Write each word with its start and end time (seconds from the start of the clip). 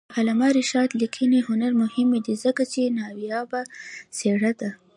د 0.09 0.13
علامه 0.17 0.49
رشاد 0.59 0.89
لیکنی 1.01 1.39
هنر 1.47 1.71
مهم 1.81 2.09
دی 2.25 2.35
ځکه 2.43 2.63
چې 2.71 2.81
نایابه 2.99 3.61
څېره 4.17 4.51
ده. 4.59 4.69